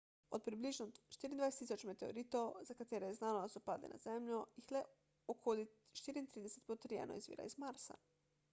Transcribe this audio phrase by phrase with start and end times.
[0.35, 4.81] od približno 24.000 meteoritov za katere je znano da so padli na zemljo jih le
[5.37, 5.67] okoli
[6.03, 7.99] 34 potrjeno izvira iz marsa